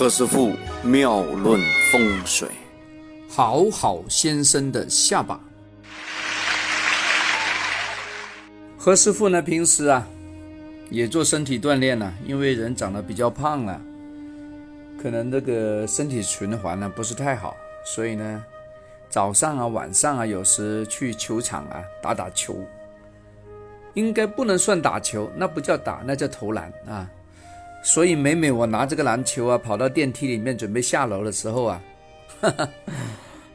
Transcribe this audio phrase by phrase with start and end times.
[0.00, 1.60] 何师傅妙论
[1.92, 2.48] 风水，
[3.28, 5.38] 好好先生的下巴。
[8.78, 10.08] 何师傅呢，平时啊
[10.88, 13.78] 也做身体锻炼呢，因为人长得比较胖了，
[15.02, 17.54] 可能这个身体循环呢不是太好，
[17.84, 18.42] 所以呢
[19.10, 22.56] 早上啊晚上啊有时去球场啊打打球，
[23.92, 27.06] 应该不能算打球，那不叫打，那叫投篮啊。
[27.82, 31.82] 所以每每我拿这个篮球啊，跑到电梯里面准备下楼的时候啊，
[32.40, 32.68] 哈 哈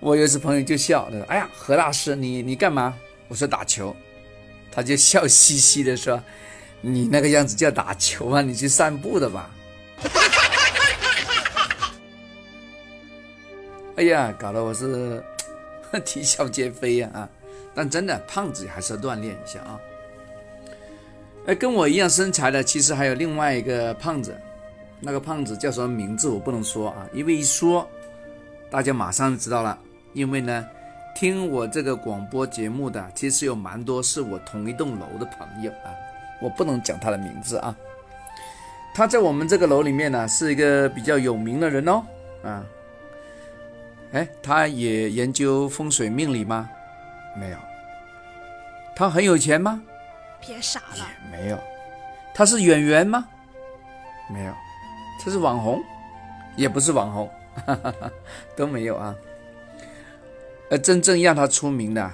[0.00, 2.94] 我有时朋友就笑，他说：“哎呀，何大师，你你干嘛？”
[3.28, 3.94] 我说：“打球。”
[4.72, 6.20] 他就笑嘻嘻的说
[6.80, 8.42] ：“你那个样子叫打球吗？
[8.42, 9.50] 你去散步的吧。”
[13.96, 15.22] 哎呀，搞得我是
[16.04, 17.28] 啼笑皆非呀啊！
[17.74, 19.78] 但真的，胖子还是要锻炼一下啊。
[21.46, 24.36] 哎，跟我一样身材的，其实还有另外一个胖子。
[25.00, 26.28] 那个胖子叫什么名字？
[26.28, 27.88] 我不能说啊，因为一说，
[28.70, 29.76] 大家马上就知道了。
[30.12, 30.64] 因为呢，
[31.16, 35.90] 听我这个广播节目的，其实有蛮多是我同一栋楼的朋友啊。
[36.40, 37.74] 我不能讲他的名字啊。
[38.94, 42.04] 他在我们这个楼里面呢，是一个比较有名的人哦。
[42.44, 42.64] 啊，
[44.12, 46.70] 哎，他也研究风水命理吗？
[47.36, 47.56] 没有。
[48.94, 49.82] 他很有钱吗？
[50.44, 51.58] 别傻了，没有，
[52.34, 53.24] 他是演员吗？
[54.28, 54.52] 没有，
[55.22, 55.80] 他是网红，
[56.56, 57.30] 也不是网红，
[58.56, 59.14] 都没有啊。
[60.68, 62.12] 而真正让他出名的，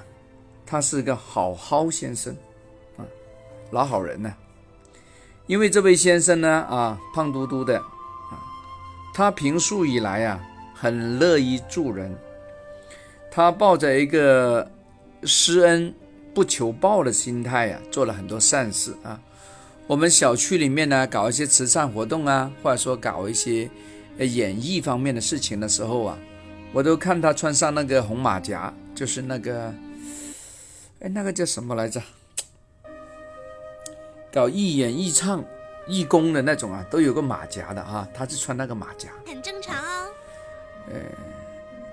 [0.65, 2.35] 他是个好好先生
[2.97, 3.01] 啊，
[3.71, 4.33] 老好人呢。
[5.47, 8.37] 因为这位先生呢啊，胖嘟嘟的啊，
[9.13, 10.39] 他平素以来啊，
[10.75, 12.15] 很乐于助人，
[13.31, 14.69] 他抱着一个
[15.23, 15.91] 施恩。
[16.33, 19.19] 不求报的心态呀，做了很多善事啊。
[19.87, 23.69] 我们小区里面呢，搞一些慈善活动啊，或者说搞一些
[24.17, 26.17] 演艺方面的事情的时候啊，
[26.71, 29.73] 我都看他穿上那个红马甲，就是那个，
[30.99, 32.01] 哎，那个叫什么来着？
[34.31, 35.43] 搞义演、义唱、
[35.87, 38.07] 义工的那种啊，都有个马甲的啊。
[38.13, 40.07] 他是穿那个马甲，很正常哦。
[40.91, 40.99] 呃，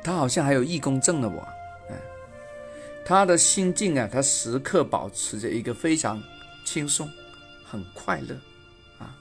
[0.05, 1.49] 他好像还有义工证的我。
[3.09, 6.21] 他的心境啊，他时刻保持着一个非常
[6.65, 7.09] 轻松、
[7.65, 8.35] 很快乐
[8.99, 9.15] 啊。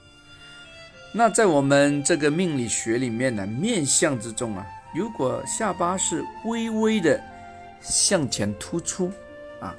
[1.12, 7.22] 那在我们这个命理学里面呢，面相之中啊，如果下巴是微微的
[7.80, 9.12] 向前突出
[9.60, 9.72] 啊，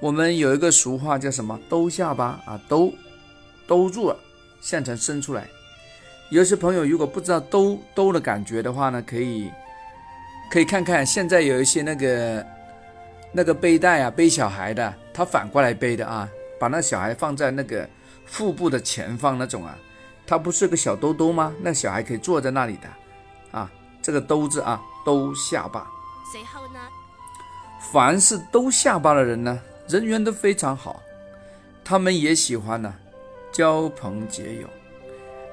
[0.00, 1.60] 我们有一个俗话叫什么？
[1.68, 2.90] 兜下巴啊，兜
[3.66, 4.18] 兜住了，
[4.62, 5.46] 向前伸出来。
[6.30, 9.50] 有些朋友如果不知道兜兜的感觉的话呢，可以
[10.50, 12.42] 可以看看现在有一些那个。
[13.32, 17.88] 那个背带啊，背小孩的，他反过来背的啊，把那小孩放在那个
[18.26, 19.78] 腹部的前方那种啊，
[20.26, 21.54] 他不是个小兜兜吗？
[21.60, 23.70] 那小孩可以坐在那里的啊，
[24.02, 25.88] 这个兜字啊，兜下巴。
[26.32, 26.80] 随后呢，
[27.92, 31.00] 凡是兜下巴的人呢，人缘都非常好，
[31.84, 32.92] 他们也喜欢呢
[33.52, 34.66] 交朋结友。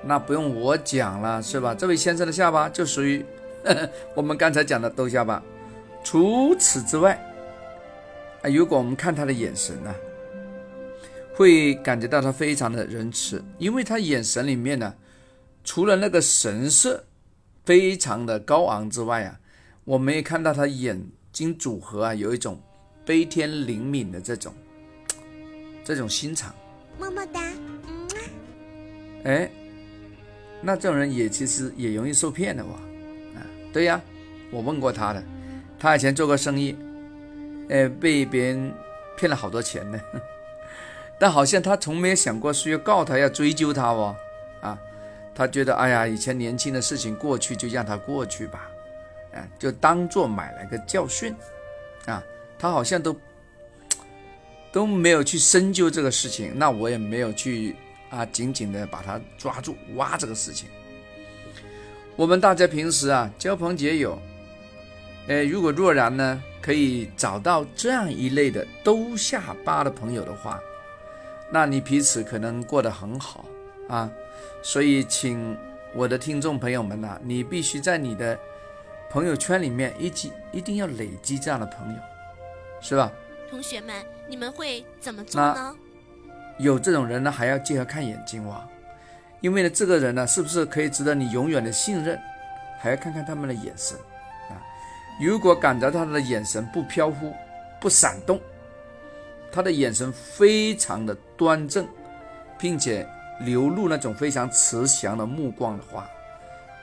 [0.04, 1.76] 那不用我讲了，是吧？
[1.76, 3.24] 这位先生的下巴就属于
[4.16, 5.44] 我们刚才讲的兜下巴。
[6.04, 7.24] 除此之外。
[8.48, 9.94] 啊，如果我们看他的眼神呢，
[11.36, 14.94] 会感觉到他非常的仁慈，因为他眼神里面呢，
[15.66, 17.04] 除了那个神色
[17.66, 19.38] 非常的高昂之外啊，
[19.84, 20.98] 我们也看到他眼
[21.34, 22.62] 睛组合啊，有一种
[23.06, 24.54] 悲天灵敏的这种
[25.84, 26.56] 这种心肠。
[26.98, 27.52] 么么哒，
[27.88, 28.08] 嗯。
[29.26, 29.52] 哎，
[30.62, 32.72] 那这种人也其实也容易受骗的哇。
[33.36, 33.44] 啊，
[33.74, 34.02] 对呀，
[34.52, 35.24] 我问过他的，
[35.78, 36.76] 他以前做过生意。
[37.70, 38.74] 呃，被别人
[39.18, 40.00] 骗了好多钱呢，
[41.20, 44.16] 但好像他从没有想过是要告他，要追究他哦。
[44.62, 44.80] 啊，
[45.36, 48.70] 他觉得哎呀，以前年轻的事情过去就让他过去吧，
[49.34, 51.36] 啊，就当做买了个教训，
[52.06, 52.24] 啊，
[52.58, 53.16] 他好像都
[54.72, 57.76] 都没有去深究这个事情，那我也没有去
[58.10, 60.70] 啊，紧紧的把他抓住挖这个事情。
[62.16, 64.20] 我们大家平时啊，交朋结友，
[65.28, 66.42] 呃，如果若然呢？
[66.68, 70.60] 可以找到这样一类的都下巴的朋友的话，
[71.50, 73.46] 那你彼此可能过得很好
[73.88, 74.12] 啊。
[74.62, 75.58] 所以，请
[75.96, 78.38] 我的听众朋友们呐，你必须在你的
[79.10, 82.00] 朋友圈里面一积一定要累积这样的朋友，
[82.82, 83.10] 是吧？
[83.50, 85.74] 同学们，你们会怎么做呢？
[86.60, 88.68] 有这种人呢，还要记得看眼睛哇，
[89.40, 92.20] 因为呢，这个人呢，是不是可以值得你永远的信任，
[92.78, 93.98] 还要看看他们的眼神。
[95.20, 97.34] 如果感觉他的眼神不飘忽、
[97.82, 98.40] 不闪动，
[99.52, 101.88] 他的眼神非常的端正，
[102.58, 103.08] 并且
[103.42, 106.08] 流露那种非常慈祥的目光的话，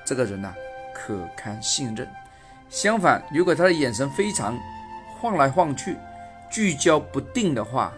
[0.04, 0.54] 这个人呐、
[0.92, 2.08] 可堪信任。
[2.68, 4.58] 相反，如果他的眼神非常
[5.20, 5.96] 晃来晃去、
[6.50, 7.92] 聚焦不定的话，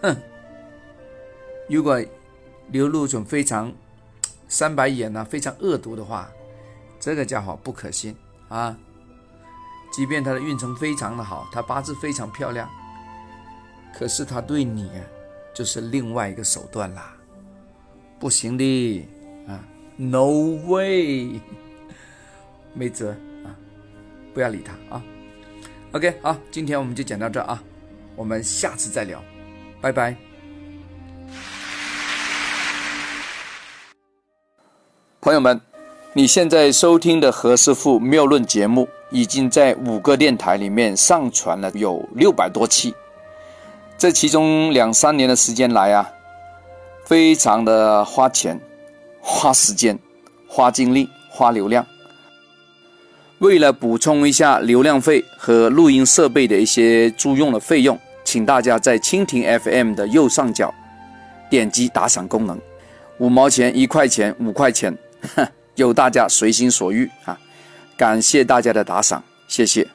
[0.00, 0.16] 哼，
[1.68, 2.02] 如果
[2.68, 3.70] 流露种非常
[4.48, 6.30] 三白眼呐、非常恶毒的话，
[6.98, 8.16] 这个家伙不可信
[8.48, 8.74] 啊！
[9.92, 12.68] 即便他的运程非常的好，他八字非常漂亮，
[13.94, 15.04] 可是他对你啊，
[15.54, 17.14] 就是另外一个手段啦，
[18.18, 19.06] 不行的
[19.46, 19.62] 啊
[19.96, 21.38] ，no way，
[22.72, 23.10] 没辙
[23.44, 23.52] 啊，
[24.32, 25.02] 不要理他啊。
[25.92, 27.62] OK，好，今天我们就讲到这啊，
[28.16, 29.22] 我们下次再聊，
[29.82, 30.16] 拜拜。
[35.20, 35.60] 朋友们，
[36.14, 42.94] 你现在收听的何师傅谬论节目，已经在五个电台里面上传了有六百多期。
[43.98, 46.10] 这其中两三年的时间来啊，
[47.04, 48.58] 非常的花钱、
[49.20, 49.98] 花时间、
[50.48, 51.86] 花精力、花流量。
[53.38, 60.74] 为了补充一下流量费和录音设备的一些租用的费用，请大家在蜻蜓 FM 的右上角
[61.50, 62.58] 点击打赏功能，
[63.18, 64.96] 五毛钱、一块钱、五块钱。
[65.76, 67.38] 由大家随心所欲啊！
[67.96, 69.88] 感谢大家的打赏，谢谢。